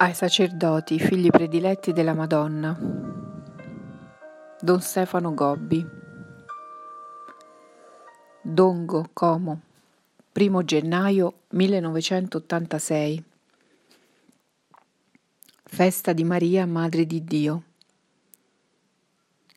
ai 0.00 0.14
sacerdoti, 0.14 1.00
figli 1.00 1.28
prediletti 1.28 1.92
della 1.92 2.14
Madonna. 2.14 2.78
Don 4.60 4.80
Stefano 4.80 5.34
Gobbi. 5.34 5.84
Dongo, 8.40 9.08
Como, 9.12 9.60
1 10.32 10.64
gennaio 10.64 11.40
1986. 11.48 13.24
Festa 15.64 16.12
di 16.12 16.22
Maria, 16.22 16.64
Madre 16.64 17.04
di 17.04 17.24
Dio. 17.24 17.62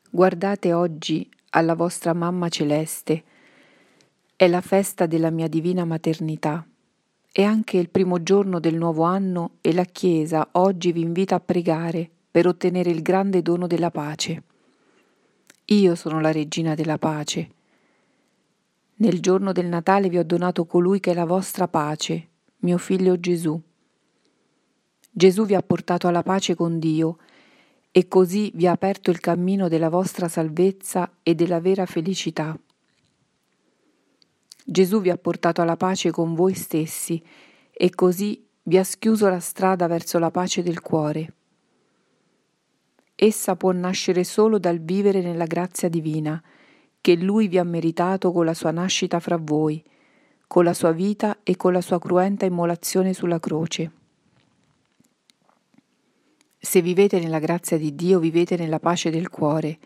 Guardate 0.09 0.73
oggi 0.73 1.29
alla 1.51 1.75
vostra 1.75 2.13
mamma 2.13 2.49
celeste, 2.49 3.23
è 4.35 4.47
la 4.47 4.61
festa 4.61 5.05
della 5.05 5.29
mia 5.29 5.47
divina 5.47 5.85
maternità. 5.85 6.65
È 7.33 7.43
anche 7.43 7.77
il 7.77 7.89
primo 7.89 8.21
giorno 8.23 8.59
del 8.59 8.75
nuovo 8.75 9.03
anno 9.03 9.51
e 9.61 9.71
la 9.71 9.85
Chiesa 9.85 10.49
oggi 10.53 10.91
vi 10.91 10.99
invita 10.99 11.35
a 11.35 11.39
pregare 11.39 12.09
per 12.29 12.45
ottenere 12.45 12.89
il 12.89 13.01
grande 13.01 13.41
dono 13.41 13.67
della 13.67 13.89
pace. 13.89 14.43
Io 15.67 15.95
sono 15.95 16.19
la 16.19 16.33
regina 16.33 16.75
della 16.75 16.97
pace. 16.97 17.49
Nel 18.95 19.21
giorno 19.21 19.53
del 19.53 19.67
Natale 19.67 20.09
vi 20.09 20.17
ho 20.17 20.25
donato 20.25 20.65
colui 20.65 20.99
che 20.99 21.11
è 21.11 21.13
la 21.13 21.23
vostra 21.23 21.69
pace, 21.69 22.27
mio 22.57 22.77
figlio 22.77 23.17
Gesù. 23.17 23.57
Gesù 25.09 25.45
vi 25.45 25.55
ha 25.55 25.63
portato 25.63 26.09
alla 26.09 26.23
pace 26.23 26.53
con 26.53 26.79
Dio 26.79 27.17
e 27.91 28.09
così 28.09 28.51
vi 28.55 28.67
ha 28.67 28.71
aperto 28.71 29.09
il 29.09 29.21
cammino 29.21 29.69
della 29.69 29.89
vostra 29.89 30.27
salvezza 30.27 31.09
e 31.23 31.33
della 31.33 31.61
vera 31.61 31.85
felicità. 31.85 32.59
Gesù 34.71 35.01
vi 35.01 35.09
ha 35.09 35.17
portato 35.17 35.61
alla 35.61 35.75
pace 35.75 36.11
con 36.11 36.33
voi 36.33 36.53
stessi 36.53 37.21
e 37.69 37.89
così 37.89 38.47
vi 38.63 38.77
ha 38.77 38.85
schiuso 38.85 39.27
la 39.27 39.41
strada 39.41 39.85
verso 39.87 40.17
la 40.17 40.31
pace 40.31 40.63
del 40.63 40.79
cuore. 40.79 41.33
Essa 43.13 43.57
può 43.57 43.73
nascere 43.73 44.23
solo 44.23 44.59
dal 44.59 44.79
vivere 44.79 45.19
nella 45.21 45.43
grazia 45.43 45.89
divina, 45.89 46.41
che 47.01 47.17
Lui 47.17 47.49
vi 47.49 47.57
ha 47.57 47.65
meritato 47.65 48.31
con 48.31 48.45
la 48.45 48.53
sua 48.53 48.71
nascita 48.71 49.19
fra 49.19 49.35
voi, 49.35 49.83
con 50.47 50.63
la 50.63 50.73
sua 50.73 50.93
vita 50.93 51.39
e 51.43 51.57
con 51.57 51.73
la 51.73 51.81
sua 51.81 51.99
cruenta 51.99 52.45
immolazione 52.45 53.11
sulla 53.11 53.41
croce. 53.41 53.91
Se 56.57 56.81
vivete 56.81 57.19
nella 57.19 57.39
grazia 57.39 57.77
di 57.77 57.93
Dio, 57.93 58.19
vivete 58.19 58.55
nella 58.55 58.79
pace 58.79 59.09
del 59.09 59.27
cuore. 59.27 59.79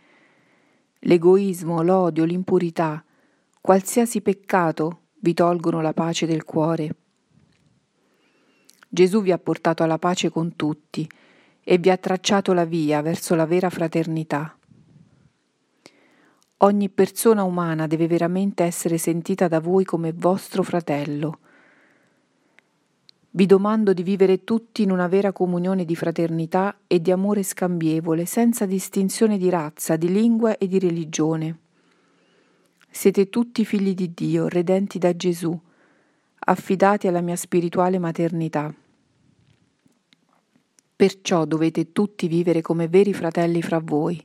L'egoismo, 1.00 1.82
l'odio, 1.82 2.24
l'impurità, 2.24 3.05
qualsiasi 3.66 4.22
peccato 4.22 5.06
vi 5.22 5.34
tolgono 5.34 5.82
la 5.82 5.92
pace 5.92 6.28
del 6.28 6.44
cuore. 6.44 6.96
Gesù 8.88 9.24
vi 9.24 9.32
ha 9.32 9.40
portato 9.40 9.82
alla 9.82 9.98
pace 9.98 10.30
con 10.30 10.56
tutti 10.56 11.10
e 11.64 11.80
vi 11.80 11.90
ha 11.90 11.98
tracciato 11.98 12.54
la 12.54 12.66
via 12.66 13.02
verso 13.02 13.34
la 13.34 13.48
vera 13.48 13.72
fraternità. 13.72 14.56
Ogni 16.58 16.90
persona 16.90 17.42
umana 17.42 17.88
deve 17.88 18.06
veramente 18.06 18.64
essere 18.64 19.00
sentita 19.00 19.48
da 19.48 19.60
voi 19.60 19.84
come 19.84 20.14
vostro 20.14 20.62
fratello. 20.62 21.40
Vi 23.32 23.48
domando 23.48 23.94
di 23.94 24.04
vivere 24.04 24.44
tutti 24.44 24.84
in 24.84 24.92
una 24.92 25.08
vera 25.08 25.32
comunione 25.32 25.86
di 25.86 25.96
fraternità 25.96 26.82
e 26.86 27.02
di 27.02 27.10
amore 27.10 27.42
scambievole, 27.42 28.26
senza 28.26 28.68
distinzione 28.68 29.40
di 29.40 29.50
razza, 29.50 29.96
di 29.96 30.12
lingua 30.12 30.56
e 30.56 30.68
di 30.68 30.78
religione. 30.78 31.62
Siete 32.98 33.28
tutti 33.30 33.66
figli 33.66 33.94
di 33.94 34.14
Dio, 34.14 34.48
redenti 34.48 34.98
da 35.00 35.14
Gesù, 35.14 35.54
affidati 36.40 37.10
alla 37.10 37.20
mia 37.20 37.36
spirituale 37.36 38.00
maternità. 38.00 38.74
Perciò 40.96 41.44
dovete 41.44 41.92
tutti 41.92 42.30
vivere 42.30 42.62
come 42.62 42.88
veri 42.88 43.14
fratelli 43.14 43.62
fra 43.62 43.80
voi. 43.84 44.24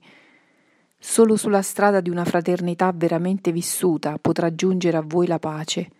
Solo 0.96 1.34
sulla 1.34 1.62
strada 1.62 2.00
di 2.00 2.10
una 2.10 2.24
fraternità 2.24 2.92
veramente 2.94 3.50
vissuta 3.50 4.18
potrà 4.18 4.54
giungere 4.54 4.96
a 4.96 5.04
voi 5.04 5.26
la 5.26 5.40
pace. 5.40 5.90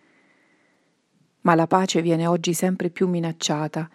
Ma 1.41 1.55
la 1.55 1.67
pace 1.67 2.01
viene 2.01 2.25
oggi 2.25 2.53
sempre 2.53 2.89
più 2.89 3.09
minacciata. 3.09 3.87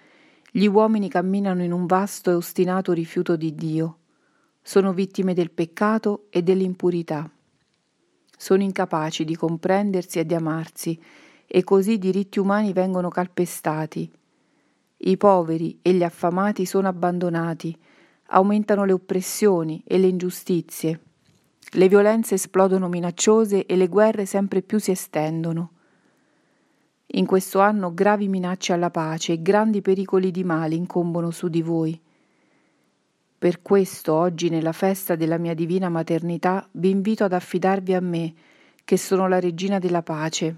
Gli 0.50 0.66
uomini 0.66 1.08
camminano 1.08 1.64
in 1.64 1.72
un 1.72 1.86
vasto 1.86 2.30
e 2.30 2.34
ostinato 2.34 2.92
rifiuto 2.92 3.36
di 3.36 3.54
Dio. 3.54 3.98
Sono 4.60 4.92
vittime 4.92 5.32
del 5.32 5.50
peccato 5.50 6.26
e 6.28 6.42
dell'impurità 6.42 7.30
sono 8.36 8.62
incapaci 8.62 9.24
di 9.24 9.34
comprendersi 9.34 10.18
e 10.18 10.26
di 10.26 10.34
amarsi 10.34 11.00
e 11.46 11.64
così 11.64 11.92
i 11.92 11.98
diritti 11.98 12.38
umani 12.38 12.72
vengono 12.72 13.08
calpestati. 13.08 14.10
I 14.98 15.16
poveri 15.16 15.78
e 15.82 15.92
gli 15.92 16.02
affamati 16.02 16.66
sono 16.66 16.88
abbandonati, 16.88 17.76
aumentano 18.28 18.84
le 18.84 18.92
oppressioni 18.92 19.82
e 19.86 19.98
le 19.98 20.08
ingiustizie. 20.08 21.00
Le 21.72 21.88
violenze 21.88 22.34
esplodono 22.34 22.88
minacciose 22.88 23.66
e 23.66 23.76
le 23.76 23.88
guerre 23.88 24.26
sempre 24.26 24.62
più 24.62 24.78
si 24.78 24.90
estendono. 24.90 25.70
In 27.10 27.26
questo 27.26 27.60
anno 27.60 27.94
gravi 27.94 28.28
minacce 28.28 28.72
alla 28.72 28.90
pace 28.90 29.34
e 29.34 29.42
grandi 29.42 29.80
pericoli 29.80 30.30
di 30.30 30.44
male 30.44 30.74
incombono 30.74 31.30
su 31.30 31.48
di 31.48 31.62
voi. 31.62 32.00
Per 33.46 33.62
questo 33.62 34.12
oggi 34.12 34.48
nella 34.48 34.72
festa 34.72 35.14
della 35.14 35.38
mia 35.38 35.54
divina 35.54 35.88
maternità 35.88 36.68
vi 36.72 36.90
invito 36.90 37.22
ad 37.22 37.32
affidarvi 37.32 37.94
a 37.94 38.00
me, 38.00 38.34
che 38.84 38.96
sono 38.96 39.28
la 39.28 39.38
regina 39.38 39.78
della 39.78 40.02
pace. 40.02 40.56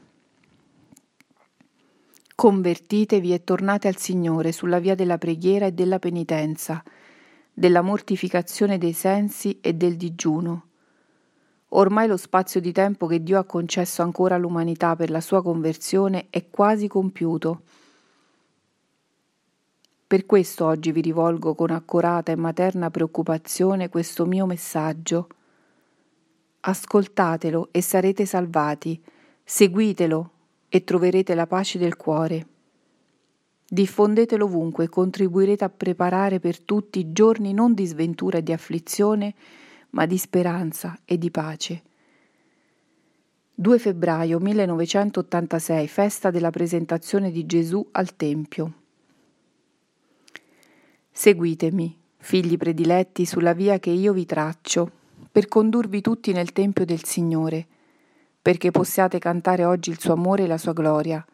Convertitevi 2.35 3.35
e 3.35 3.45
tornate 3.45 3.89
al 3.89 3.99
Signore 3.99 4.53
sulla 4.53 4.79
via 4.79 4.95
della 4.95 5.19
preghiera 5.19 5.67
e 5.67 5.73
della 5.73 5.99
penitenza, 5.99 6.83
della 7.53 7.83
mortificazione 7.83 8.79
dei 8.79 8.95
sensi 8.95 9.59
e 9.61 9.75
del 9.75 9.99
digiuno. 9.99 10.69
Ormai 11.73 12.09
lo 12.09 12.17
spazio 12.17 12.59
di 12.59 12.73
tempo 12.73 13.07
che 13.07 13.23
Dio 13.23 13.39
ha 13.39 13.45
concesso 13.45 14.01
ancora 14.01 14.37
all'umanità 14.37 14.97
per 14.97 15.11
la 15.11 15.21
sua 15.21 15.43
conversione 15.43 16.29
è 16.31 16.49
quasi 16.49 16.89
compiuto 16.89 17.65
per 20.09 20.25
questo 20.25 20.65
oggi 20.65 20.91
vi 20.91 21.03
rivolgo 21.03 21.55
con 21.55 21.71
accurata 21.71 22.33
e 22.33 22.37
materna 22.37 22.89
preoccupazione 22.89 23.91
questo 23.91 24.25
mio 24.25 24.47
messaggio. 24.47 25.29
Ascoltatelo 26.61 27.69
e 27.73 27.83
sarete 27.83 28.25
salvati, 28.25 28.99
seguitelo 29.45 30.31
e 30.71 30.83
troverete 30.83 31.35
la 31.35 31.47
pace 31.47 31.79
del 31.79 31.97
cuore. 31.97 32.47
Diffondetelo 33.69 34.47
ovunque 34.47 34.85
e 34.85 34.89
contribuirete 34.89 35.65
a 35.65 35.69
preparare 35.69 36.41
per 36.41 36.59
tutti 36.59 37.13
giorni 37.13 37.53
non 37.53 37.75
di 37.75 37.85
sventura 37.85 38.39
e 38.39 38.43
di 38.43 38.53
afflizione, 38.53 39.35
ma 39.91 40.07
di 40.07 40.17
speranza 40.17 40.99
e 41.05 41.19
di 41.19 41.31
pace. 41.31 41.83
2 43.55 43.79
febbraio 43.79 44.39
1986, 44.39 45.87
festa 45.87 46.31
della 46.31 46.49
presentazione 46.49 47.31
di 47.31 47.45
Gesù 47.45 47.87
al 47.93 48.17
Tempio. 48.17 48.73
Seguitemi, 51.21 51.99
figli 52.19 52.57
prediletti, 52.57 53.27
sulla 53.27 53.53
via 53.53 53.81
che 53.81 53.91
io 53.91 54.13
vi 54.13 54.25
traccio, 54.25 54.89
per 55.33 55.49
condurvi 55.49 56.01
tutti 56.01 56.31
nel 56.31 56.53
Tempio 56.53 56.85
del 56.85 57.03
Signore, 57.03 57.67
perché 58.41 58.71
possiate 58.71 59.19
cantare 59.19 59.65
oggi 59.65 59.91
il 59.91 59.99
suo 59.99 60.13
amore 60.13 60.45
e 60.45 60.47
la 60.47 60.59
sua 60.59 60.73
gloria. 60.73 61.27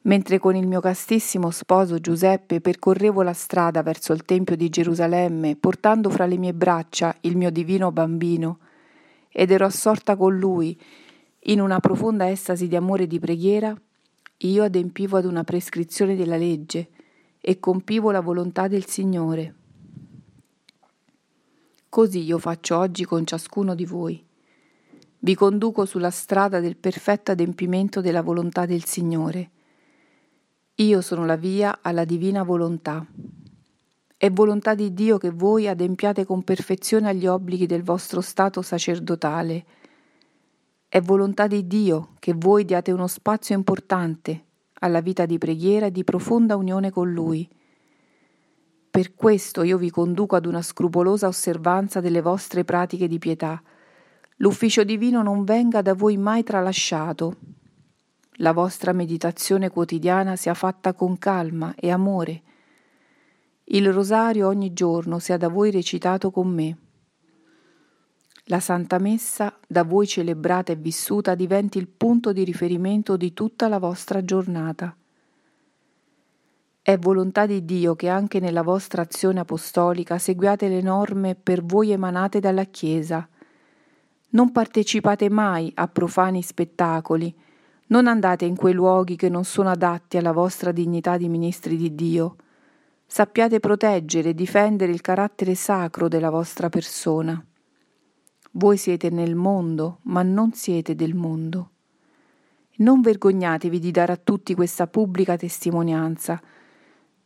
Mentre 0.00 0.40
con 0.40 0.56
il 0.56 0.66
mio 0.66 0.80
castissimo 0.80 1.52
sposo 1.52 2.00
Giuseppe 2.00 2.60
percorrevo 2.60 3.22
la 3.22 3.32
strada 3.32 3.84
verso 3.84 4.12
il 4.12 4.24
Tempio 4.24 4.56
di 4.56 4.68
Gerusalemme, 4.68 5.54
portando 5.54 6.10
fra 6.10 6.26
le 6.26 6.36
mie 6.36 6.52
braccia 6.52 7.14
il 7.20 7.36
mio 7.36 7.52
divino 7.52 7.92
bambino, 7.92 8.58
ed 9.28 9.52
ero 9.52 9.66
assorta 9.66 10.16
con 10.16 10.36
lui 10.36 10.76
in 11.42 11.60
una 11.60 11.78
profonda 11.78 12.28
estasi 12.28 12.66
di 12.66 12.74
amore 12.74 13.04
e 13.04 13.06
di 13.06 13.20
preghiera, 13.20 13.72
io 14.38 14.64
adempivo 14.64 15.16
ad 15.16 15.26
una 15.26 15.44
prescrizione 15.44 16.16
della 16.16 16.36
legge, 16.36 16.88
e 17.46 17.60
compivo 17.60 18.10
la 18.10 18.22
volontà 18.22 18.68
del 18.68 18.86
Signore. 18.86 19.54
Così 21.90 22.22
io 22.22 22.38
faccio 22.38 22.78
oggi 22.78 23.04
con 23.04 23.26
ciascuno 23.26 23.74
di 23.74 23.84
voi. 23.84 24.24
Vi 25.18 25.34
conduco 25.34 25.84
sulla 25.84 26.08
strada 26.08 26.58
del 26.60 26.78
perfetto 26.78 27.32
adempimento 27.32 28.00
della 28.00 28.22
volontà 28.22 28.64
del 28.64 28.86
Signore. 28.86 29.50
Io 30.76 31.02
sono 31.02 31.26
la 31.26 31.36
via 31.36 31.80
alla 31.82 32.06
divina 32.06 32.42
volontà. 32.44 33.06
È 34.16 34.30
volontà 34.30 34.74
di 34.74 34.94
Dio 34.94 35.18
che 35.18 35.30
voi 35.30 35.68
adempiate 35.68 36.24
con 36.24 36.44
perfezione 36.44 37.10
agli 37.10 37.26
obblighi 37.26 37.66
del 37.66 37.82
vostro 37.82 38.22
stato 38.22 38.62
sacerdotale. 38.62 39.66
È 40.88 40.98
volontà 41.02 41.46
di 41.46 41.66
Dio 41.66 42.14
che 42.20 42.32
voi 42.32 42.64
diate 42.64 42.90
uno 42.90 43.06
spazio 43.06 43.54
importante 43.54 44.44
alla 44.84 45.00
vita 45.00 45.24
di 45.24 45.38
preghiera 45.38 45.86
e 45.86 45.90
di 45.90 46.04
profonda 46.04 46.56
unione 46.56 46.90
con 46.90 47.10
Lui. 47.10 47.48
Per 48.90 49.14
questo 49.14 49.62
io 49.62 49.78
vi 49.78 49.90
conduco 49.90 50.36
ad 50.36 50.44
una 50.44 50.60
scrupolosa 50.60 51.26
osservanza 51.26 52.00
delle 52.00 52.20
vostre 52.20 52.64
pratiche 52.64 53.08
di 53.08 53.18
pietà. 53.18 53.60
L'ufficio 54.36 54.84
divino 54.84 55.22
non 55.22 55.44
venga 55.44 55.80
da 55.80 55.94
voi 55.94 56.16
mai 56.18 56.42
tralasciato. 56.42 57.36
La 58.38 58.52
vostra 58.52 58.92
meditazione 58.92 59.70
quotidiana 59.70 60.36
sia 60.36 60.54
fatta 60.54 60.92
con 60.92 61.18
calma 61.18 61.74
e 61.74 61.90
amore. 61.90 62.42
Il 63.64 63.90
rosario 63.90 64.46
ogni 64.46 64.74
giorno 64.74 65.18
sia 65.18 65.38
da 65.38 65.48
voi 65.48 65.70
recitato 65.70 66.30
con 66.30 66.48
me. 66.48 66.78
La 68.48 68.60
Santa 68.60 68.98
Messa, 68.98 69.58
da 69.66 69.84
voi 69.84 70.06
celebrata 70.06 70.70
e 70.70 70.76
vissuta, 70.76 71.34
diventi 71.34 71.78
il 71.78 71.88
punto 71.88 72.30
di 72.30 72.44
riferimento 72.44 73.16
di 73.16 73.32
tutta 73.32 73.68
la 73.68 73.78
vostra 73.78 74.22
giornata. 74.22 74.94
È 76.82 76.98
volontà 76.98 77.46
di 77.46 77.64
Dio 77.64 77.96
che 77.96 78.10
anche 78.10 78.40
nella 78.40 78.60
vostra 78.60 79.00
azione 79.00 79.40
apostolica 79.40 80.18
seguiate 80.18 80.68
le 80.68 80.82
norme 80.82 81.34
per 81.34 81.64
voi 81.64 81.92
emanate 81.92 82.40
dalla 82.40 82.64
Chiesa. 82.64 83.26
Non 84.28 84.52
partecipate 84.52 85.30
mai 85.30 85.72
a 85.76 85.88
profani 85.88 86.42
spettacoli, 86.42 87.34
non 87.86 88.06
andate 88.06 88.44
in 88.44 88.56
quei 88.56 88.74
luoghi 88.74 89.16
che 89.16 89.30
non 89.30 89.44
sono 89.44 89.70
adatti 89.70 90.18
alla 90.18 90.32
vostra 90.32 90.70
dignità 90.70 91.16
di 91.16 91.30
ministri 91.30 91.78
di 91.78 91.94
Dio. 91.94 92.36
Sappiate 93.06 93.58
proteggere 93.58 94.30
e 94.30 94.34
difendere 94.34 94.92
il 94.92 95.00
carattere 95.00 95.54
sacro 95.54 96.08
della 96.08 96.28
vostra 96.28 96.68
persona. 96.68 97.42
Voi 98.56 98.76
siete 98.76 99.10
nel 99.10 99.34
mondo, 99.34 99.98
ma 100.02 100.22
non 100.22 100.52
siete 100.52 100.94
del 100.94 101.14
mondo. 101.14 101.70
Non 102.76 103.00
vergognatevi 103.00 103.80
di 103.80 103.90
dare 103.90 104.12
a 104.12 104.20
tutti 104.22 104.54
questa 104.54 104.86
pubblica 104.86 105.36
testimonianza, 105.36 106.40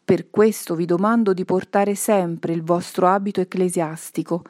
per 0.07 0.31
questo 0.31 0.75
vi 0.75 0.87
domando 0.87 1.35
di 1.35 1.45
portare 1.45 1.95
sempre 1.95 2.55
il 2.55 2.63
vostro 2.63 3.09
abito 3.09 3.43
ecclesiastico, 3.43 4.43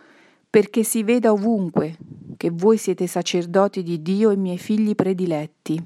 perché 0.49 0.85
si 0.85 1.03
veda 1.03 1.33
ovunque 1.33 1.97
che 2.37 2.51
voi 2.51 2.77
siete 2.77 3.09
sacerdoti 3.09 3.83
di 3.83 4.01
Dio 4.01 4.31
e 4.31 4.37
miei 4.37 4.59
figli 4.59 4.95
prediletti. 4.95 5.85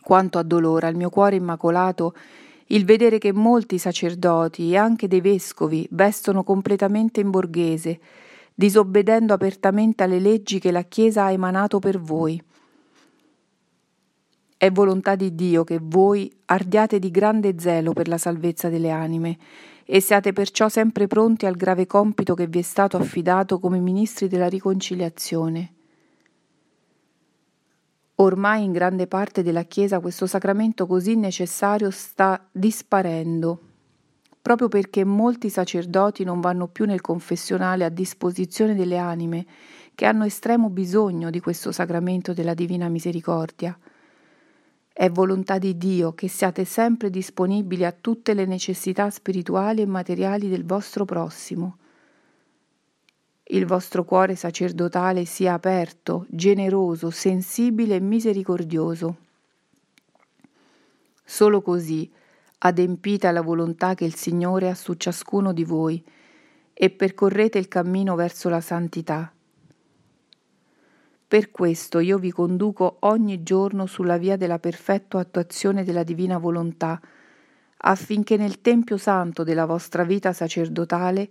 Quanto 0.00 0.38
a 0.38 0.42
dolore 0.42 0.86
al 0.86 0.96
mio 0.96 1.10
cuore 1.10 1.36
immacolato 1.36 2.14
il 2.68 2.86
vedere 2.86 3.18
che 3.18 3.32
molti 3.32 3.76
sacerdoti 3.76 4.72
e 4.72 4.78
anche 4.78 5.08
dei 5.08 5.20
vescovi 5.20 5.86
vestono 5.90 6.42
completamente 6.42 7.20
in 7.20 7.28
borghese, 7.28 8.00
disobbedendo 8.54 9.34
apertamente 9.34 10.04
alle 10.04 10.20
leggi 10.20 10.58
che 10.58 10.70
la 10.70 10.82
Chiesa 10.82 11.24
ha 11.24 11.32
emanato 11.32 11.78
per 11.78 12.00
voi 12.00 12.42
è 14.64 14.70
volontà 14.70 15.14
di 15.14 15.34
Dio 15.34 15.62
che 15.62 15.78
voi 15.78 16.34
ardiate 16.46 16.98
di 16.98 17.10
grande 17.10 17.56
zelo 17.58 17.92
per 17.92 18.08
la 18.08 18.16
salvezza 18.16 18.70
delle 18.70 18.88
anime 18.88 19.36
e 19.84 20.00
siate 20.00 20.32
perciò 20.32 20.70
sempre 20.70 21.06
pronti 21.06 21.44
al 21.44 21.54
grave 21.54 21.86
compito 21.86 22.34
che 22.34 22.46
vi 22.46 22.60
è 22.60 22.62
stato 22.62 22.96
affidato 22.96 23.58
come 23.58 23.78
ministri 23.78 24.26
della 24.26 24.48
riconciliazione. 24.48 25.72
Ormai 28.14 28.64
in 28.64 28.72
grande 28.72 29.06
parte 29.06 29.42
della 29.42 29.64
Chiesa 29.64 30.00
questo 30.00 30.26
sacramento 30.26 30.86
così 30.86 31.14
necessario 31.14 31.90
sta 31.90 32.48
disparendo, 32.50 33.60
proprio 34.44 34.68
perché 34.68 35.04
molti 35.06 35.48
sacerdoti 35.48 36.22
non 36.22 36.40
vanno 36.40 36.66
più 36.66 36.84
nel 36.84 37.00
confessionale 37.00 37.82
a 37.82 37.88
disposizione 37.88 38.74
delle 38.74 38.98
anime 38.98 39.46
che 39.94 40.04
hanno 40.04 40.26
estremo 40.26 40.68
bisogno 40.68 41.30
di 41.30 41.40
questo 41.40 41.72
sacramento 41.72 42.34
della 42.34 42.52
Divina 42.52 42.90
Misericordia. 42.90 43.74
È 44.92 45.08
volontà 45.08 45.56
di 45.56 45.78
Dio 45.78 46.12
che 46.12 46.28
siate 46.28 46.66
sempre 46.66 47.08
disponibili 47.08 47.86
a 47.86 47.96
tutte 47.98 48.34
le 48.34 48.44
necessità 48.44 49.08
spirituali 49.08 49.80
e 49.80 49.86
materiali 49.86 50.50
del 50.50 50.66
vostro 50.66 51.06
prossimo. 51.06 51.78
Il 53.44 53.64
vostro 53.64 54.04
cuore 54.04 54.34
sacerdotale 54.34 55.24
sia 55.24 55.54
aperto, 55.54 56.26
generoso, 56.28 57.08
sensibile 57.08 57.94
e 57.94 58.00
misericordioso. 58.00 59.16
Solo 61.24 61.62
così 61.62 62.12
adempite 62.66 63.30
la 63.30 63.42
volontà 63.42 63.94
che 63.94 64.04
il 64.04 64.14
Signore 64.14 64.68
ha 64.68 64.74
su 64.74 64.94
ciascuno 64.94 65.52
di 65.52 65.64
voi 65.64 66.04
e 66.72 66.90
percorrete 66.90 67.58
il 67.58 67.68
cammino 67.68 68.14
verso 68.14 68.48
la 68.48 68.60
santità 68.60 69.34
per 71.34 71.50
questo 71.50 71.98
io 71.98 72.16
vi 72.18 72.30
conduco 72.30 72.98
ogni 73.00 73.42
giorno 73.42 73.86
sulla 73.86 74.18
via 74.18 74.36
della 74.36 74.60
perfetta 74.60 75.18
attuazione 75.18 75.82
della 75.82 76.04
divina 76.04 76.38
volontà, 76.38 77.00
affinché 77.78 78.36
nel 78.36 78.60
Tempio 78.60 78.96
Santo 78.96 79.42
della 79.42 79.66
vostra 79.66 80.04
vita 80.04 80.32
sacerdotale 80.32 81.28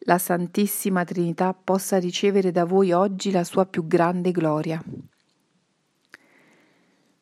la 0.00 0.18
Santissima 0.18 1.02
Trinità 1.04 1.54
possa 1.54 1.98
ricevere 1.98 2.50
da 2.50 2.66
voi 2.66 2.92
oggi 2.92 3.30
la 3.30 3.42
sua 3.42 3.64
più 3.64 3.86
grande 3.86 4.32
gloria. 4.32 4.82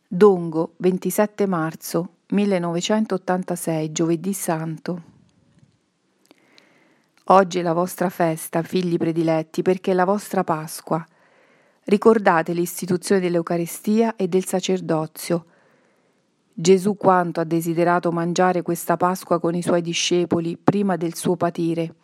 Dongo, 0.08 0.74
27 0.78 1.46
marzo 1.46 2.15
1986, 2.28 3.92
giovedì 3.92 4.32
santo. 4.32 5.02
Oggi 7.24 7.58
è 7.58 7.62
la 7.62 7.72
vostra 7.72 8.08
festa, 8.08 8.62
figli 8.62 8.96
prediletti, 8.96 9.62
perché 9.62 9.90
è 9.90 9.94
la 9.94 10.04
vostra 10.04 10.44
Pasqua 10.44 11.06
Ricordate 11.88 12.52
l'istituzione 12.52 13.20
dell'Eucaristia 13.20 14.16
e 14.16 14.26
del 14.26 14.44
sacerdozio. 14.44 15.44
Gesù 16.52 16.96
quanto 16.96 17.38
ha 17.38 17.44
desiderato 17.44 18.10
mangiare 18.10 18.62
questa 18.62 18.96
Pasqua 18.96 19.38
con 19.38 19.54
i 19.54 19.62
suoi 19.62 19.82
discepoli 19.82 20.56
prima 20.56 20.96
del 20.96 21.14
suo 21.14 21.36
patire. 21.36 21.94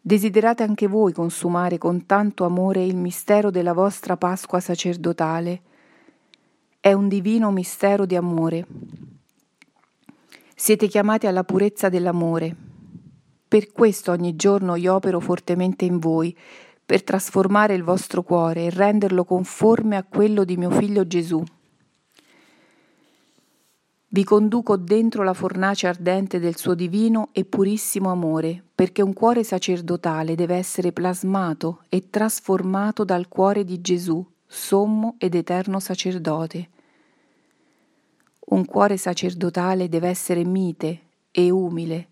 Desiderate 0.00 0.62
anche 0.62 0.86
voi 0.86 1.12
consumare 1.12 1.76
con 1.76 2.06
tanto 2.06 2.46
amore 2.46 2.82
il 2.82 2.96
mistero 2.96 3.50
della 3.50 3.74
vostra 3.74 4.16
Pasqua 4.16 4.60
sacerdotale. 4.60 5.60
È 6.84 6.92
un 6.92 7.08
divino 7.08 7.50
mistero 7.50 8.04
di 8.04 8.14
amore. 8.14 8.66
Siete 10.54 10.86
chiamati 10.86 11.26
alla 11.26 11.42
purezza 11.42 11.88
dell'amore. 11.88 12.54
Per 13.48 13.72
questo 13.72 14.10
ogni 14.10 14.36
giorno 14.36 14.76
io 14.76 14.92
opero 14.92 15.18
fortemente 15.18 15.86
in 15.86 15.98
voi, 15.98 16.36
per 16.84 17.02
trasformare 17.02 17.72
il 17.72 17.82
vostro 17.82 18.22
cuore 18.22 18.66
e 18.66 18.70
renderlo 18.70 19.24
conforme 19.24 19.96
a 19.96 20.04
quello 20.04 20.44
di 20.44 20.58
mio 20.58 20.68
figlio 20.68 21.06
Gesù. 21.06 21.42
Vi 24.08 24.24
conduco 24.24 24.76
dentro 24.76 25.22
la 25.22 25.32
fornace 25.32 25.86
ardente 25.86 26.38
del 26.38 26.58
suo 26.58 26.74
divino 26.74 27.30
e 27.32 27.46
purissimo 27.46 28.10
amore, 28.10 28.62
perché 28.74 29.00
un 29.00 29.14
cuore 29.14 29.42
sacerdotale 29.42 30.34
deve 30.34 30.56
essere 30.56 30.92
plasmato 30.92 31.84
e 31.88 32.10
trasformato 32.10 33.04
dal 33.04 33.26
cuore 33.28 33.64
di 33.64 33.80
Gesù, 33.80 34.22
sommo 34.46 35.14
ed 35.16 35.34
eterno 35.34 35.80
sacerdote. 35.80 36.68
Un 38.46 38.64
cuore 38.64 38.96
sacerdotale 38.96 39.88
deve 39.88 40.08
essere 40.08 40.44
mite 40.44 41.00
e 41.30 41.50
umile, 41.50 42.08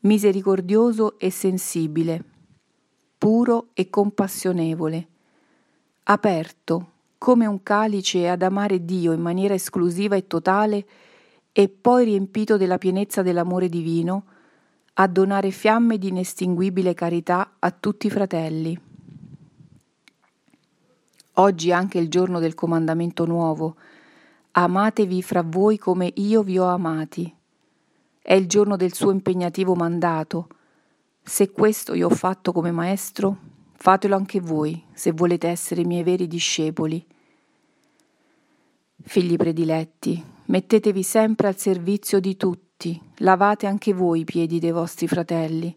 misericordioso 0.00 1.18
e 1.18 1.30
sensibile 1.30 2.36
puro 3.18 3.70
e 3.74 3.90
compassionevole, 3.90 5.08
aperto 6.04 6.92
come 7.18 7.46
un 7.46 7.64
calice 7.64 8.28
ad 8.28 8.42
amare 8.42 8.84
Dio 8.84 9.12
in 9.12 9.20
maniera 9.20 9.54
esclusiva 9.54 10.14
e 10.14 10.28
totale 10.28 10.86
e 11.50 11.68
poi 11.68 12.04
riempito 12.04 12.56
della 12.56 12.78
pienezza 12.78 13.22
dell'amore 13.22 13.68
divino, 13.68 14.24
a 14.94 15.08
donare 15.08 15.50
fiamme 15.50 15.98
di 15.98 16.08
inestinguibile 16.08 16.94
carità 16.94 17.56
a 17.58 17.70
tutti 17.72 18.06
i 18.06 18.10
fratelli. 18.10 18.80
Oggi 21.34 21.70
è 21.70 21.72
anche 21.72 21.98
il 21.98 22.08
giorno 22.08 22.38
del 22.38 22.54
comandamento 22.54 23.24
nuovo. 23.24 23.76
Amatevi 24.60 25.22
fra 25.22 25.44
voi 25.44 25.78
come 25.78 26.10
io 26.16 26.42
vi 26.42 26.58
ho 26.58 26.64
amati. 26.64 27.32
È 28.20 28.34
il 28.34 28.48
giorno 28.48 28.74
del 28.74 28.92
suo 28.92 29.12
impegnativo 29.12 29.76
mandato, 29.76 30.48
se 31.22 31.52
questo 31.52 31.94
io 31.94 32.08
ho 32.08 32.12
fatto 32.12 32.50
come 32.50 32.72
maestro, 32.72 33.36
fatelo 33.76 34.16
anche 34.16 34.40
voi, 34.40 34.82
se 34.92 35.12
volete 35.12 35.46
essere 35.46 35.84
miei 35.84 36.02
veri 36.02 36.26
discepoli. 36.26 37.06
Figli 39.00 39.36
prediletti, 39.36 40.20
mettetevi 40.46 41.04
sempre 41.04 41.46
al 41.46 41.56
servizio 41.56 42.18
di 42.18 42.36
tutti, 42.36 43.00
lavate 43.18 43.68
anche 43.68 43.92
voi 43.92 44.22
i 44.22 44.24
piedi 44.24 44.58
dei 44.58 44.72
vostri 44.72 45.06
fratelli, 45.06 45.72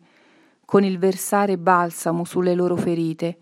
con 0.66 0.84
il 0.84 0.98
versare 0.98 1.60
balsamo 1.60 2.26
sulle 2.26 2.56
loro 2.56 2.76
ferite, 2.78 3.38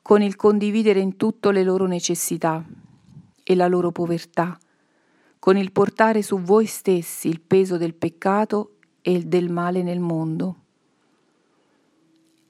con 0.00 0.22
il 0.22 0.34
condividere 0.34 1.00
in 1.00 1.18
tutto 1.18 1.50
le 1.50 1.62
loro 1.62 1.84
necessità 1.84 2.64
e 3.44 3.54
la 3.54 3.68
loro 3.68 3.92
povertà, 3.92 4.58
con 5.38 5.56
il 5.56 5.72
portare 5.72 6.22
su 6.22 6.38
voi 6.40 6.66
stessi 6.66 7.28
il 7.28 7.40
peso 7.40 7.76
del 7.76 7.94
peccato 7.94 8.76
e 9.02 9.22
del 9.22 9.50
male 9.50 9.82
nel 9.82 10.00
mondo. 10.00 10.56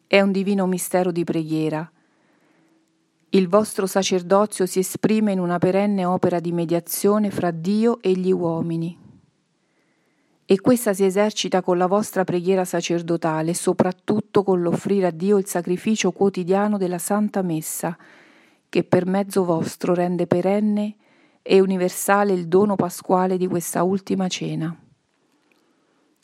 È 0.07 0.21
un 0.21 0.33
divino 0.33 0.67
mistero 0.67 1.13
di 1.13 1.23
preghiera. 1.23 1.91
Il 3.31 3.47
vostro 3.49 3.87
sacerdozio 3.87 4.65
si 4.65 4.79
esprime 4.79 5.33
in 5.33 5.39
una 5.39 5.59
perenne 5.59 6.07
opera 6.07 6.41
di 6.41 6.51
mediazione 6.51 7.31
fra 7.31 7.51
Dio 7.51 8.01
e 8.01 8.13
gli 8.13 8.33
uomini. 8.33 8.99
E 10.47 10.61
questa 10.63 10.95
si 10.95 11.05
esercita 11.05 11.61
con 11.61 11.77
la 11.77 11.87
vostra 11.87 12.25
preghiera 12.25 12.65
sacerdotale, 12.65 13.53
soprattutto 13.53 14.43
con 14.43 14.63
l'offrire 14.63 15.09
a 15.09 15.11
Dio 15.11 15.37
il 15.37 15.45
sacrificio 15.45 16.11
quotidiano 16.11 16.79
della 16.79 16.97
Santa 16.97 17.43
Messa, 17.43 17.95
che 18.71 18.83
per 18.83 19.05
mezzo 19.05 19.45
vostro 19.45 19.93
rende 19.93 20.27
perenne 20.27 20.97
e 21.51 21.61
universale 21.61 22.35
il 22.35 22.47
dono 22.47 22.77
pasquale 22.77 23.39
di 23.39 23.47
questa 23.47 23.83
ultima 23.83 24.29
cena. 24.29 24.77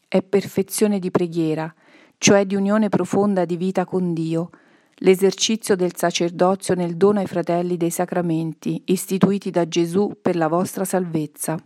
è 0.07 0.23
perfezione 0.23 0.99
di 0.99 1.11
preghiera, 1.11 1.75
cioè 2.19 2.45
di 2.45 2.55
unione 2.55 2.91
profonda 2.91 3.47
di 3.47 3.57
vita 3.57 3.87
con 3.87 4.13
Dio, 4.13 4.51
l'esercizio 4.97 5.77
del 5.77 5.97
sacerdozio 5.97 6.75
nel 6.75 6.97
dono 6.97 7.21
ai 7.21 7.27
fratelli 7.27 7.79
dei 7.79 7.91
sacramenti 7.91 8.83
istituiti 8.85 9.51
da 9.51 9.67
Gesù 9.67 10.13
per 10.21 10.37
la 10.37 10.47
vostra 10.47 10.85
salvezza. 10.85 11.57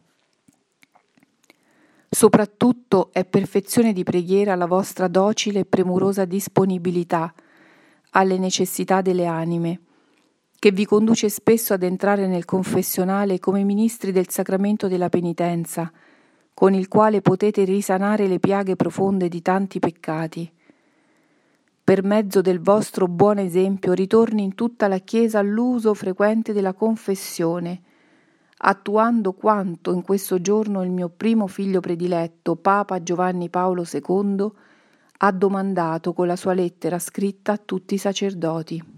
Soprattutto 2.09 3.11
è 3.12 3.25
perfezione 3.25 3.93
di 3.93 4.05
preghiera 4.05 4.55
la 4.55 4.67
vostra 4.67 5.09
docile 5.09 5.61
e 5.61 5.65
premurosa 5.67 6.25
disponibilità 6.25 7.35
alle 8.11 8.38
necessità 8.38 9.03
delle 9.03 9.27
anime, 9.27 9.81
che 10.59 10.73
vi 10.73 10.85
conduce 10.87 11.29
spesso 11.29 11.73
ad 11.73 11.85
entrare 11.85 12.27
nel 12.27 12.45
confessionale 12.45 13.38
come 13.38 13.62
ministri 13.62 14.11
del 14.11 14.29
sacramento 14.29 14.88
della 14.88 15.09
penitenza, 15.09 15.91
con 16.53 16.75
il 16.75 16.88
quale 16.88 17.21
potete 17.21 17.62
risanare 17.62 18.27
le 18.27 18.41
piaghe 18.41 18.75
profonde 18.75 19.29
di 19.29 19.41
tanti 19.41 19.79
peccati. 19.79 20.50
Per 21.85 22.03
mezzo 22.03 22.41
del 22.41 22.61
vostro 22.61 23.07
buon 23.07 23.38
esempio 23.38 23.93
ritorni 23.93 24.43
in 24.43 24.57
tutta 24.57 24.88
la 24.88 24.99
Chiesa 24.99 25.41
l'uso 25.43 25.95
frequente 25.95 26.53
della 26.53 26.75
confessione, 26.75 27.83
attuando 28.59 29.35
quanto 29.35 29.93
in 29.93 30.03
questo 30.03 30.41
giorno 30.41 30.83
il 30.83 30.91
mio 30.91 31.09
primo 31.09 31.47
figlio 31.47 31.79
prediletto, 31.79 32.57
Papa 32.57 33.00
Giovanni 33.00 33.49
Paolo 33.49 33.85
II, 33.88 34.50
ha 35.19 35.31
domandato 35.31 36.12
con 36.12 36.27
la 36.27 36.37
sua 36.37 36.55
lettera 36.55 36.99
scritta 36.99 37.53
a 37.53 37.61
tutti 37.65 37.95
i 37.95 37.99
sacerdoti. 37.99 38.98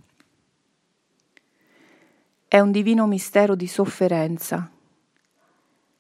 È 2.53 2.59
un 2.59 2.73
divino 2.73 3.07
mistero 3.07 3.55
di 3.55 3.69
sofferenza. 3.69 4.69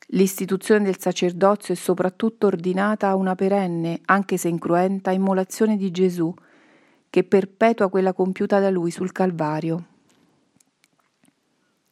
L'istituzione 0.09 0.83
del 0.83 0.99
sacerdozio 0.99 1.75
è 1.75 1.77
soprattutto 1.77 2.49
ordinata 2.49 3.07
a 3.07 3.15
una 3.15 3.37
perenne, 3.37 4.01
anche 4.07 4.37
se 4.37 4.49
incruenta, 4.49 5.13
immolazione 5.13 5.77
di 5.77 5.93
Gesù, 5.93 6.35
che 7.09 7.23
perpetua 7.23 7.89
quella 7.89 8.13
compiuta 8.13 8.59
da 8.59 8.69
lui 8.69 8.91
sul 8.91 9.13
Calvario. 9.13 9.87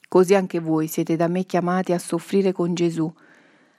Così 0.08 0.34
anche 0.34 0.58
voi 0.58 0.88
siete 0.88 1.14
da 1.14 1.28
me 1.28 1.44
chiamati 1.44 1.92
a 1.92 1.98
soffrire 2.00 2.50
con 2.50 2.74
Gesù, 2.74 3.08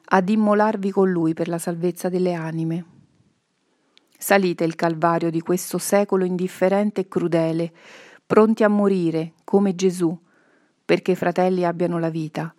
ad 0.06 0.30
immolarvi 0.30 0.92
con 0.92 1.12
lui 1.12 1.34
per 1.34 1.50
la 1.50 1.58
salvezza 1.58 2.08
delle 2.08 2.32
anime. 2.32 2.86
Salite 4.18 4.64
il 4.64 4.76
Calvario 4.76 5.30
di 5.30 5.42
questo 5.42 5.78
secolo 5.78 6.24
indifferente 6.24 7.02
e 7.02 7.08
crudele, 7.10 7.74
pronti 8.26 8.64
a 8.64 8.70
morire, 8.70 9.34
come 9.44 9.76
Gesù, 9.76 10.18
perché 10.90 11.12
i 11.12 11.16
fratelli 11.16 11.66
abbiano 11.66 12.00
la 12.00 12.10
vita. 12.10 12.52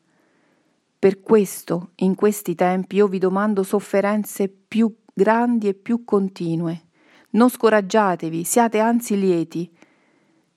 Per 0.97 1.21
questo, 1.21 1.91
in 1.97 2.15
questi 2.15 2.55
tempi, 2.55 2.95
io 2.95 3.09
vi 3.09 3.19
domando 3.19 3.65
sofferenze 3.65 4.49
più 4.49 4.95
grandi 5.13 5.67
e 5.67 5.75
più 5.75 6.05
continue. 6.05 6.83
Non 7.31 7.51
scoraggiatevi, 7.51 8.45
siate 8.45 8.79
anzi 8.79 9.19
lieti, 9.19 9.69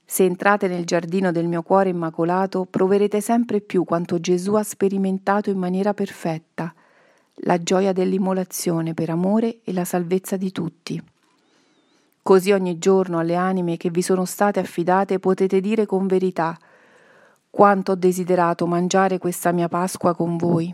se 0.06 0.24
entrate 0.24 0.68
nel 0.68 0.86
giardino 0.86 1.32
del 1.32 1.48
mio 1.48 1.64
cuore 1.64 1.90
immacolato, 1.90 2.66
proverete 2.66 3.22
sempre 3.22 3.60
più 3.60 3.86
quanto 3.86 4.20
Gesù 4.20 4.54
ha 4.54 4.62
sperimentato 4.62 5.50
in 5.50 5.58
maniera 5.58 5.96
perfetta, 5.96 6.72
la 7.38 7.58
gioia 7.58 7.92
dell'immolazione 7.92 8.94
per 8.94 9.10
amore 9.10 9.62
e 9.64 9.74
la 9.74 9.84
salvezza 9.84 10.38
di 10.38 10.52
tutti. 10.52 11.04
Così 12.22 12.52
ogni 12.52 12.78
giorno 12.78 13.18
alle 13.18 13.34
anime 13.34 13.78
che 13.78 13.90
vi 13.90 14.04
sono 14.04 14.26
state 14.26 14.60
affidate 14.60 15.18
potete 15.18 15.60
dire 15.60 15.88
con 15.88 16.06
verità 16.06 16.56
quanto 17.56 17.92
ho 17.92 17.96
desiderato 17.96 18.66
mangiare 18.66 19.20
questa 19.20 19.52
mia 19.52 19.68
Pasqua 19.68 20.16
con 20.16 20.38
voi. 20.38 20.74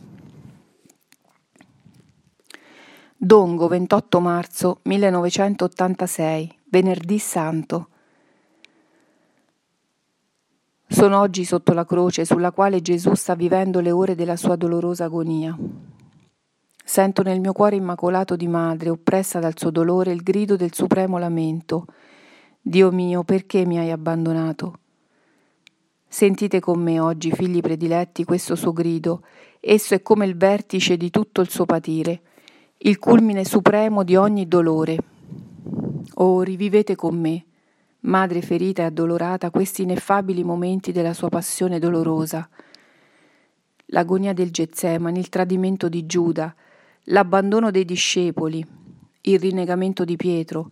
Dongo 3.17 3.67
28 3.67 4.19
marzo 4.21 4.79
1986, 4.83 6.59
venerdì 6.69 7.19
santo. 7.19 7.89
Sono 10.87 11.19
oggi 11.19 11.43
sotto 11.43 11.73
la 11.73 11.83
croce 11.83 12.23
sulla 12.23 12.53
quale 12.53 12.81
Gesù 12.81 13.13
sta 13.13 13.35
vivendo 13.35 13.81
le 13.81 13.91
ore 13.91 14.15
della 14.15 14.37
sua 14.37 14.55
dolorosa 14.55 15.03
agonia. 15.03 15.57
Sento 16.81 17.23
nel 17.23 17.41
mio 17.41 17.51
cuore 17.51 17.75
immacolato 17.75 18.37
di 18.37 18.47
madre, 18.47 18.89
oppressa 18.89 19.39
dal 19.39 19.57
suo 19.57 19.69
dolore, 19.69 20.13
il 20.13 20.23
grido 20.23 20.55
del 20.55 20.73
supremo 20.73 21.17
lamento. 21.17 21.87
Dio 22.61 22.89
mio, 22.89 23.25
perché 23.25 23.65
mi 23.65 23.77
hai 23.77 23.91
abbandonato? 23.91 24.79
Sentite 26.11 26.59
con 26.59 26.81
me 26.81 26.99
oggi, 26.99 27.31
figli 27.31 27.61
prediletti, 27.61 28.25
questo 28.25 28.55
suo 28.55 28.73
grido. 28.73 29.21
Esso 29.59 29.93
è 29.93 30.01
come 30.01 30.25
il 30.25 30.35
vertice 30.35 30.97
di 30.97 31.11
tutto 31.11 31.39
il 31.39 31.49
suo 31.49 31.65
patire, 31.65 32.21
il 32.79 32.97
culmine 32.97 33.45
supremo 33.45 34.03
di 34.03 34.15
ogni 34.15 34.47
dolore. 34.47 34.97
Oh, 36.15 36.41
rivivete 36.41 36.95
con 36.95 37.15
me 37.17 37.43
madre 38.01 38.41
ferita 38.41 38.83
e 38.83 38.85
addolorata, 38.85 39.51
questi 39.51 39.83
ineffabili 39.83 40.43
momenti 40.43 40.91
della 40.91 41.13
sua 41.13 41.29
passione 41.29 41.79
dolorosa. 41.79 42.47
L'agonia 43.87 44.33
del 44.33 44.51
Getsemani, 44.51 45.19
il 45.19 45.29
tradimento 45.29 45.89
di 45.89 46.05
Giuda, 46.05 46.53
l'abbandono 47.05 47.71
dei 47.71 47.85
discepoli, 47.85 48.65
il 49.21 49.39
rinnegamento 49.39 50.05
di 50.05 50.15
Pietro, 50.15 50.69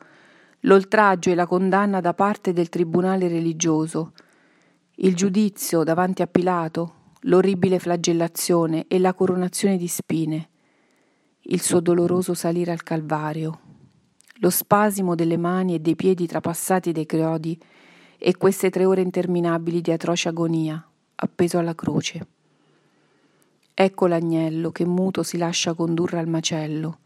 l'oltraggio 0.61 1.29
e 1.29 1.35
la 1.35 1.45
condanna 1.47 1.99
da 1.99 2.13
parte 2.13 2.53
del 2.53 2.69
tribunale 2.69 3.27
religioso, 3.27 4.13
il 4.97 5.15
giudizio 5.15 5.83
davanti 5.83 6.21
a 6.21 6.27
Pilato, 6.27 7.13
l'orribile 7.21 7.79
flagellazione 7.79 8.85
e 8.87 8.99
la 8.99 9.13
coronazione 9.13 9.77
di 9.77 9.87
spine, 9.87 10.49
il 11.49 11.61
suo 11.61 11.79
doloroso 11.79 12.33
salire 12.33 12.71
al 12.71 12.83
Calvario 12.83 13.67
lo 14.39 14.49
spasimo 14.49 15.15
delle 15.15 15.37
mani 15.37 15.75
e 15.75 15.79
dei 15.79 15.95
piedi 15.95 16.27
trapassati 16.27 16.91
dai 16.91 17.05
chiodi 17.05 17.59
e 18.17 18.37
queste 18.37 18.69
tre 18.69 18.85
ore 18.85 19.01
interminabili 19.01 19.81
di 19.81 19.91
atroce 19.91 20.29
agonia, 20.29 20.83
appeso 21.15 21.57
alla 21.57 21.75
croce. 21.75 22.27
Ecco 23.73 24.07
l'agnello 24.07 24.71
che 24.71 24.85
muto 24.85 25.23
si 25.23 25.37
lascia 25.37 25.73
condurre 25.73 26.19
al 26.19 26.27
macello. 26.27 26.99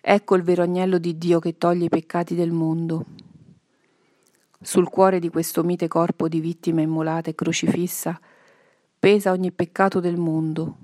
Ecco 0.00 0.34
il 0.36 0.42
vero 0.42 0.62
agnello 0.62 0.98
di 0.98 1.18
Dio 1.18 1.38
che 1.38 1.58
toglie 1.58 1.86
i 1.86 1.90
peccati 1.90 2.34
del 2.34 2.52
mondo. 2.52 3.04
Sul 4.60 4.88
cuore 4.88 5.18
di 5.18 5.28
questo 5.28 5.62
mite 5.62 5.88
corpo 5.88 6.28
di 6.28 6.40
vittima 6.40 6.80
immolata 6.80 7.30
e 7.30 7.34
crocifissa 7.34 8.18
pesa 8.98 9.30
ogni 9.30 9.52
peccato 9.52 10.00
del 10.00 10.16
mondo, 10.16 10.76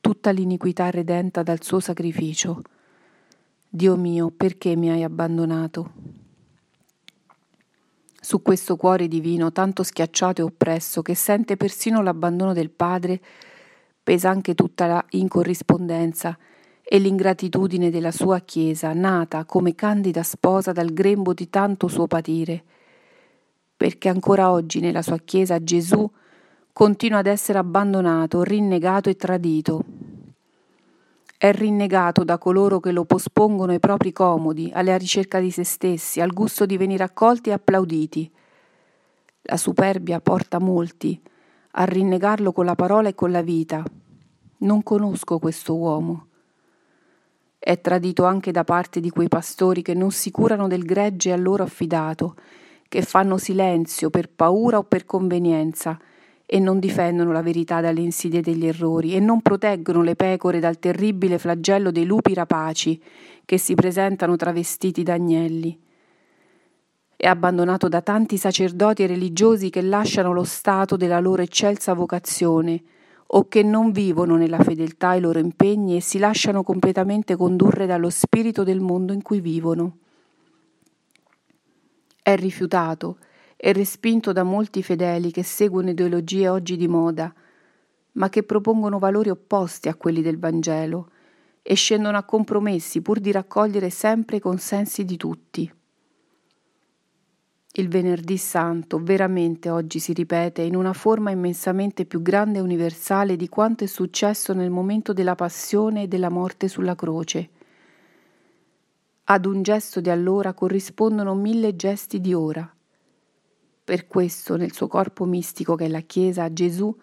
tutta 0.00 0.30
l'iniquità 0.30 0.90
redenta 0.90 1.42
dal 1.42 1.62
suo 1.62 1.80
sacrificio 1.80 2.62
Dio 3.68 3.96
mio, 3.96 4.30
perché 4.34 4.74
mi 4.74 4.88
hai 4.88 5.02
abbandonato? 5.02 5.92
Su 8.18 8.40
questo 8.40 8.76
cuore 8.76 9.06
divino, 9.06 9.52
tanto 9.52 9.82
schiacciato 9.82 10.40
e 10.40 10.44
oppresso, 10.44 11.02
che 11.02 11.14
sente 11.14 11.58
persino 11.58 12.00
l'abbandono 12.00 12.54
del 12.54 12.70
Padre, 12.70 13.20
pesa 14.02 14.30
anche 14.30 14.54
tutta 14.54 14.86
la 14.86 15.04
incorrispondenza 15.10 16.38
e 16.82 16.98
l'ingratitudine 16.98 17.90
della 17.90 18.12
sua 18.12 18.38
Chiesa, 18.40 18.94
nata 18.94 19.44
come 19.44 19.74
candida 19.74 20.22
sposa 20.22 20.72
dal 20.72 20.94
grembo 20.94 21.34
di 21.34 21.50
tanto 21.50 21.88
suo 21.88 22.06
patire, 22.06 22.64
perché 23.76 24.08
ancora 24.08 24.50
oggi 24.50 24.80
nella 24.80 25.02
sua 25.02 25.18
Chiesa 25.18 25.62
Gesù 25.62 26.10
continua 26.72 27.18
ad 27.18 27.26
essere 27.26 27.58
abbandonato, 27.58 28.42
rinnegato 28.42 29.08
e 29.08 29.16
tradito 29.16 29.84
è 31.38 31.52
rinnegato 31.52 32.24
da 32.24 32.38
coloro 32.38 32.80
che 32.80 32.92
lo 32.92 33.04
pospongono 33.04 33.72
ai 33.72 33.78
propri 33.78 34.12
comodi, 34.12 34.70
alla 34.72 34.96
ricerca 34.96 35.38
di 35.38 35.50
se 35.50 35.64
stessi, 35.64 36.20
al 36.20 36.32
gusto 36.32 36.64
di 36.64 36.78
venire 36.78 37.04
accolti 37.04 37.50
e 37.50 37.52
applauditi. 37.52 38.30
La 39.42 39.56
superbia 39.58 40.20
porta 40.20 40.58
molti 40.58 41.20
a 41.72 41.84
rinnegarlo 41.84 42.52
con 42.52 42.64
la 42.64 42.74
parola 42.74 43.08
e 43.08 43.14
con 43.14 43.30
la 43.30 43.42
vita. 43.42 43.84
Non 44.58 44.82
conosco 44.82 45.38
questo 45.38 45.76
uomo. 45.76 46.26
È 47.58 47.80
tradito 47.80 48.24
anche 48.24 48.50
da 48.50 48.64
parte 48.64 49.00
di 49.00 49.10
quei 49.10 49.28
pastori 49.28 49.82
che 49.82 49.92
non 49.92 50.12
si 50.12 50.30
curano 50.30 50.68
del 50.68 50.84
gregge 50.84 51.32
a 51.32 51.36
loro 51.36 51.64
affidato, 51.64 52.34
che 52.88 53.02
fanno 53.02 53.38
silenzio 53.38 54.10
per 54.10 54.28
paura 54.28 54.78
o 54.78 54.84
per 54.84 55.04
convenienza, 55.04 55.98
e 56.48 56.60
non 56.60 56.78
difendono 56.78 57.32
la 57.32 57.42
verità 57.42 57.80
dalle 57.80 58.00
insidie 58.00 58.40
degli 58.40 58.66
errori 58.66 59.14
e 59.14 59.20
non 59.20 59.42
proteggono 59.42 60.02
le 60.02 60.14
pecore 60.14 60.60
dal 60.60 60.78
terribile 60.78 61.38
flagello 61.38 61.90
dei 61.90 62.04
lupi 62.04 62.34
rapaci 62.34 63.02
che 63.44 63.58
si 63.58 63.74
presentano 63.74 64.36
travestiti 64.36 65.02
da 65.02 65.14
agnelli. 65.14 65.76
È 67.16 67.26
abbandonato 67.26 67.88
da 67.88 68.00
tanti 68.00 68.36
sacerdoti 68.36 69.02
e 69.02 69.06
religiosi 69.08 69.70
che 69.70 69.82
lasciano 69.82 70.32
lo 70.32 70.44
stato 70.44 70.96
della 70.96 71.18
loro 71.18 71.42
eccelsa 71.42 71.94
vocazione 71.94 72.80
o 73.28 73.48
che 73.48 73.64
non 73.64 73.90
vivono 73.90 74.36
nella 74.36 74.62
fedeltà 74.62 75.08
ai 75.10 75.20
loro 75.20 75.40
impegni 75.40 75.96
e 75.96 76.00
si 76.00 76.18
lasciano 76.18 76.62
completamente 76.62 77.34
condurre 77.34 77.86
dallo 77.86 78.10
spirito 78.10 78.62
del 78.62 78.80
mondo 78.80 79.12
in 79.12 79.22
cui 79.22 79.40
vivono. 79.40 79.96
È 82.26 82.34
rifiutato 82.34 83.18
e 83.56 83.72
respinto 83.72 84.32
da 84.32 84.42
molti 84.42 84.82
fedeli 84.82 85.30
che 85.30 85.44
seguono 85.44 85.90
ideologie 85.90 86.48
oggi 86.48 86.76
di 86.76 86.88
moda, 86.88 87.32
ma 88.14 88.28
che 88.28 88.42
propongono 88.42 88.98
valori 88.98 89.30
opposti 89.30 89.88
a 89.88 89.94
quelli 89.94 90.22
del 90.22 90.36
Vangelo 90.36 91.08
e 91.62 91.74
scendono 91.76 92.16
a 92.16 92.24
compromessi 92.24 93.00
pur 93.00 93.20
di 93.20 93.30
raccogliere 93.30 93.90
sempre 93.90 94.38
i 94.38 94.40
consensi 94.40 95.04
di 95.04 95.16
tutti. 95.16 95.72
Il 97.74 97.88
venerdì 97.88 98.38
santo 98.38 98.98
veramente 99.00 99.70
oggi 99.70 100.00
si 100.00 100.12
ripete 100.12 100.62
in 100.62 100.74
una 100.74 100.94
forma 100.94 101.30
immensamente 101.30 102.06
più 102.06 102.22
grande 102.22 102.58
e 102.58 102.62
universale 102.62 103.36
di 103.36 103.48
quanto 103.48 103.84
è 103.84 103.86
successo 103.86 104.52
nel 104.52 104.70
momento 104.70 105.12
della 105.12 105.36
passione 105.36 106.02
e 106.02 106.08
della 106.08 106.30
morte 106.30 106.66
sulla 106.66 106.96
croce. 106.96 107.50
Ad 109.28 109.44
un 109.44 109.62
gesto 109.62 110.00
di 110.00 110.08
allora 110.08 110.52
corrispondono 110.52 111.34
mille 111.34 111.74
gesti 111.74 112.20
di 112.20 112.32
ora. 112.32 112.72
Per 113.82 114.06
questo, 114.06 114.56
nel 114.56 114.72
suo 114.72 114.86
corpo 114.86 115.24
mistico 115.24 115.74
che 115.74 115.86
è 115.86 115.88
la 115.88 116.02
Chiesa, 116.02 116.52
Gesù 116.52 116.96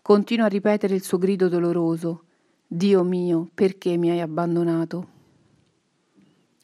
continua 0.00 0.46
a 0.46 0.48
ripetere 0.48 0.94
il 0.94 1.02
suo 1.02 1.18
grido 1.18 1.48
doloroso, 1.48 2.26
Dio 2.64 3.02
mio, 3.02 3.50
perché 3.52 3.96
mi 3.96 4.10
hai 4.10 4.20
abbandonato? 4.20 5.08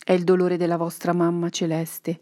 È 0.05 0.13
il 0.13 0.23
dolore 0.23 0.57
della 0.57 0.77
vostra 0.77 1.13
mamma 1.13 1.51
celeste 1.51 2.21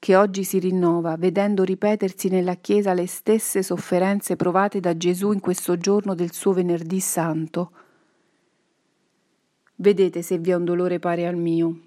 che 0.00 0.16
oggi 0.16 0.42
si 0.42 0.58
rinnova, 0.58 1.16
vedendo 1.16 1.62
ripetersi 1.62 2.28
nella 2.28 2.56
Chiesa 2.56 2.94
le 2.94 3.06
stesse 3.06 3.62
sofferenze 3.62 4.34
provate 4.34 4.80
da 4.80 4.96
Gesù 4.96 5.30
in 5.30 5.38
questo 5.38 5.76
giorno 5.76 6.16
del 6.16 6.32
suo 6.32 6.52
venerdì 6.52 6.98
santo. 6.98 7.70
Vedete 9.76 10.20
se 10.20 10.38
vi 10.38 10.50
è 10.50 10.54
un 10.54 10.64
dolore 10.64 10.98
pari 10.98 11.24
al 11.24 11.36
mio. 11.36 11.83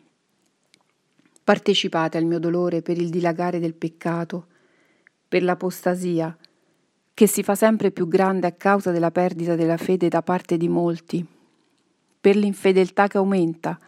Partecipate 1.47 2.17
al 2.17 2.25
mio 2.25 2.39
dolore 2.39 2.81
per 2.81 2.97
il 2.97 3.09
dilagare 3.09 3.59
del 3.59 3.73
peccato, 3.73 4.47
per 5.29 5.43
l'apostasia, 5.43 6.37
che 7.13 7.25
si 7.25 7.41
fa 7.41 7.55
sempre 7.55 7.91
più 7.91 8.09
grande 8.09 8.47
a 8.47 8.51
causa 8.51 8.91
della 8.91 9.11
perdita 9.11 9.55
della 9.55 9.77
fede 9.77 10.09
da 10.09 10.21
parte 10.21 10.57
di 10.57 10.67
molti, 10.67 11.25
per 12.19 12.35
l'infedeltà 12.35 13.07
che 13.07 13.15
aumenta 13.15 13.79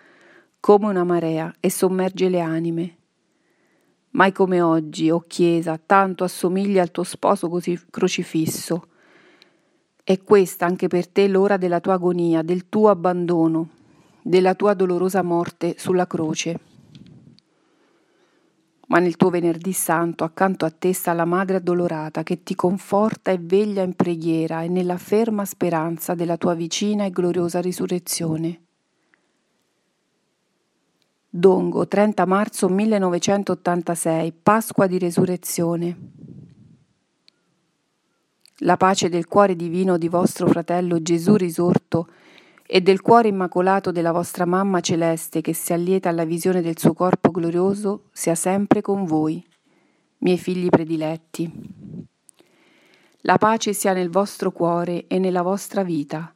come 0.61 0.87
una 0.87 1.03
marea 1.03 1.53
e 1.59 1.69
sommerge 1.69 2.29
le 2.29 2.39
anime 2.39 2.95
Mai 4.11 4.31
come 4.31 4.61
oggi, 4.61 5.11
o 5.11 5.17
oh 5.17 5.23
Chiesa, 5.27 5.77
tanto 5.85 6.23
assomiglia 6.23 6.81
al 6.81 6.91
tuo 6.91 7.03
sposo 7.03 7.49
così 7.49 7.77
crocifisso. 7.89 8.87
È 10.01 10.17
questa 10.23 10.65
anche 10.65 10.87
per 10.87 11.09
te 11.09 11.27
l'ora 11.27 11.57
della 11.57 11.81
tua 11.81 11.95
agonia, 11.95 12.41
del 12.41 12.69
tuo 12.69 12.87
abbandono, 12.87 13.67
della 14.21 14.55
tua 14.55 14.73
dolorosa 14.75 15.23
morte 15.23 15.75
sulla 15.77 16.07
croce. 16.07 16.68
Ma 18.89 18.99
nel 18.99 19.17
tuo 19.17 19.29
venerdì 19.29 19.71
santo 19.71 20.23
accanto 20.23 20.65
a 20.65 20.71
te 20.71 20.93
sta 20.93 21.13
la 21.13 21.25
Madre 21.25 21.57
addolorata 21.57 22.23
che 22.23 22.41
ti 22.41 22.55
conforta 22.55 23.29
e 23.29 23.37
veglia 23.39 23.83
in 23.83 23.93
preghiera 23.93 24.63
e 24.63 24.67
nella 24.67 24.97
ferma 24.97 25.45
speranza 25.45 26.15
della 26.15 26.37
tua 26.37 26.55
vicina 26.55 27.05
e 27.05 27.11
gloriosa 27.11 27.61
risurrezione. 27.61 28.61
Dongo, 31.29 31.87
30 31.87 32.25
marzo 32.25 32.67
1986, 32.67 34.33
Pasqua 34.41 34.87
di 34.87 34.97
Resurrezione. 34.97 35.97
La 38.63 38.75
pace 38.75 39.07
del 39.07 39.27
cuore 39.27 39.55
divino 39.55 39.99
di 39.99 40.07
vostro 40.07 40.47
fratello 40.47 40.99
Gesù 41.03 41.35
risorto 41.35 42.07
e 42.71 42.81
del 42.81 43.01
cuore 43.01 43.29
immacolato 43.29 43.91
della 43.91 44.11
vostra 44.11 44.45
mamma 44.45 44.79
celeste 44.79 45.41
che 45.41 45.53
si 45.53 45.73
allieta 45.73 46.09
alla 46.09 46.23
visione 46.23 46.61
del 46.61 46.77
suo 46.77 46.93
corpo 46.93 47.31
glorioso 47.31 48.09
sia 48.11 48.35
sempre 48.35 48.81
con 48.81 49.05
voi, 49.05 49.43
miei 50.19 50.37
figli 50.37 50.69
prediletti. 50.69 51.51
La 53.21 53.39
pace 53.39 53.73
sia 53.73 53.93
nel 53.93 54.11
vostro 54.11 54.51
cuore 54.51 55.07
e 55.07 55.17
nella 55.17 55.41
vostra 55.41 55.81
vita. 55.81 56.31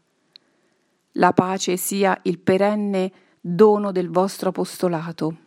La 1.12 1.34
pace 1.34 1.78
sia 1.78 2.20
il 2.24 2.40
perenne 2.40 3.12
dono 3.40 3.92
del 3.92 4.10
vostro 4.10 4.50
apostolato. 4.50 5.38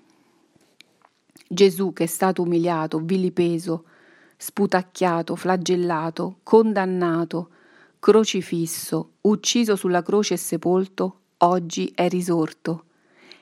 Gesù 1.48 1.92
che 1.92 2.04
è 2.04 2.06
stato 2.06 2.42
umiliato, 2.42 3.00
vilipeso, 3.00 3.86
sputacchiato, 4.36 5.34
flagellato, 5.34 6.38
condannato, 6.44 7.50
crocifisso, 8.06 9.14
ucciso 9.22 9.74
sulla 9.74 10.00
croce 10.00 10.34
e 10.34 10.36
sepolto, 10.36 11.22
oggi 11.38 11.90
è 11.92 12.06
risorto. 12.06 12.84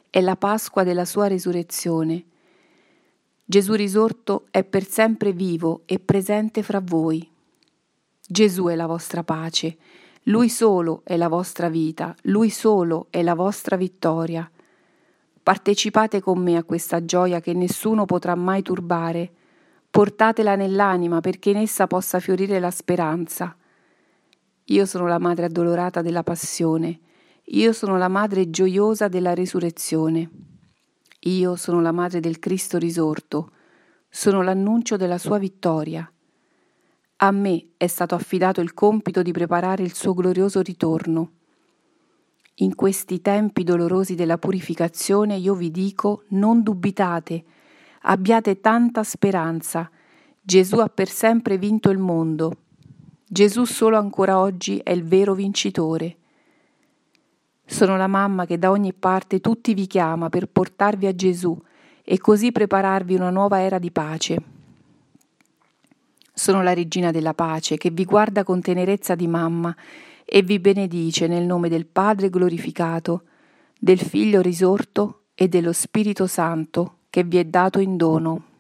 È 0.09 0.23
la 0.23 0.37
Pasqua 0.37 0.85
della 0.85 1.05
sua 1.05 1.27
risurrezione. 1.27 2.25
Gesù 3.45 3.75
risorto 3.75 4.47
è 4.51 4.65
per 4.65 4.89
sempre 4.89 5.33
vivo 5.33 5.83
e 5.85 5.99
presente 5.99 6.63
fra 6.63 6.81
voi. 6.83 7.31
Gesù 8.27 8.65
è 8.69 8.75
la 8.75 8.87
vostra 8.87 9.23
pace 9.23 9.77
lui 10.29 10.49
solo 10.49 11.03
è 11.05 11.19
la 11.19 11.29
vostra 11.29 11.69
vita, 11.69 12.17
Lui 12.23 12.49
solo 12.49 13.09
è 13.11 13.23
la 13.23 13.35
vostra 13.35 13.77
vittoria. 13.77 14.51
Partecipate 15.43 16.23
con 16.23 16.39
me 16.39 16.57
a 16.57 16.65
questa 16.65 17.05
gioia 17.05 17.41
che 17.41 17.53
nessuno 17.53 18.07
potrà 18.07 18.35
mai 18.35 18.63
turbare. 18.63 19.31
Portatela 19.91 20.57
nell'anima 20.57 21.21
perché 21.21 21.51
in 21.51 21.59
essa 21.59 21.87
possa 21.87 22.19
fiorire 22.21 22.59
la 22.59 22.71
speranza. 22.71 23.55
Io 24.69 24.87
sono 24.87 25.07
la 25.07 25.19
madre 25.19 25.45
addolorata 25.45 26.01
della 26.01 26.23
passione. 26.23 27.01
Io 27.49 27.75
sono 27.75 27.99
la 27.99 28.09
madre 28.09 28.49
gioiosa 28.49 29.09
della 29.09 29.35
risurrezione. 29.35 30.31
Io 31.21 31.57
sono 31.57 31.83
la 31.83 31.93
madre 31.93 32.21
del 32.21 32.39
Cristo 32.39 32.79
risorto. 32.79 33.51
Sono 34.09 34.43
l'annuncio 34.43 34.97
della 34.97 35.19
sua 35.19 35.37
vittoria. 35.37 36.11
A 37.17 37.31
me 37.31 37.73
è 37.77 37.87
stato 37.87 38.15
affidato 38.15 38.63
il 38.63 38.73
compito 38.73 39.21
di 39.21 39.33
preparare 39.33 39.83
il 39.83 39.95
suo 39.95 40.15
glorioso 40.15 40.63
ritorno. 40.63 41.33
In 42.59 42.75
questi 42.75 43.21
tempi 43.21 43.65
dolorosi 43.65 44.15
della 44.15 44.39
purificazione 44.39 45.37
io 45.37 45.55
vi 45.55 45.71
dico, 45.71 46.23
non 46.29 46.63
dubitate, 46.63 47.45
abbiate 48.03 48.61
tanta 48.61 49.03
speranza. 49.03 49.91
Gesù 50.41 50.79
ha 50.79 50.89
per 50.89 51.09
sempre 51.11 51.59
vinto 51.59 51.91
il 51.91 51.99
mondo. 51.99 52.64
Gesù 53.35 53.65
solo 53.65 53.99
ancora 53.99 54.39
oggi 54.39 54.79
è 54.79 54.93
il 54.93 55.03
vero 55.03 55.35
vincitore. 55.35 56.17
Sono 57.67 57.97
la 57.97 58.07
mamma 58.07 58.47
che 58.47 58.61
da 58.61 58.71
ogni 58.71 58.93
parte 58.93 59.41
tutti 59.41 59.75
vi 59.75 59.89
chiama 59.89 60.29
per 60.29 60.47
portarvi 60.47 61.09
a 61.09 61.15
Gesù 61.17 61.61
e 62.05 62.19
così 62.19 62.53
prepararvi 62.53 63.17
una 63.17 63.31
nuova 63.31 63.61
era 63.61 63.81
di 63.81 63.91
pace. 63.91 64.43
Sono 66.33 66.63
la 66.63 66.75
regina 66.75 67.11
della 67.11 67.35
pace 67.35 67.77
che 67.77 67.91
vi 67.91 68.05
guarda 68.05 68.45
con 68.45 68.61
tenerezza 68.61 69.17
di 69.17 69.27
mamma 69.27 69.75
e 70.25 70.43
vi 70.43 70.61
benedice 70.61 71.27
nel 71.27 71.43
nome 71.43 71.69
del 71.69 71.87
Padre 71.87 72.31
glorificato, 72.31 73.23
del 73.77 73.99
Figlio 73.99 74.43
risorto 74.43 75.23
e 75.35 75.49
dello 75.49 75.73
Spirito 75.73 76.29
Santo 76.29 76.99
che 77.11 77.25
vi 77.25 77.39
è 77.39 77.45
dato 77.45 77.81
in 77.81 77.97
dono. 77.97 78.54